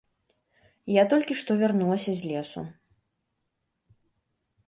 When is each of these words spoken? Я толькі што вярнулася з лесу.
Я 0.91 1.01
толькі 1.13 1.33
што 1.41 1.51
вярнулася 1.59 2.11
з 2.21 2.31
лесу. 2.31 2.63